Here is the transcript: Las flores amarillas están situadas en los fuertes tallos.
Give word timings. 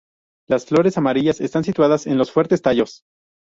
Las 0.49 0.65
flores 0.65 0.97
amarillas 0.97 1.39
están 1.41 1.63
situadas 1.63 2.07
en 2.07 2.17
los 2.17 2.31
fuertes 2.31 2.63
tallos. 2.63 3.03